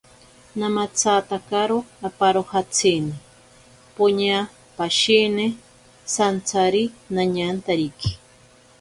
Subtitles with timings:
[0.59, 3.15] Namatsatakaro aparojatsini,
[3.95, 4.39] poña
[4.75, 5.45] pashine
[6.15, 6.83] santsari
[7.15, 8.09] nañantariki.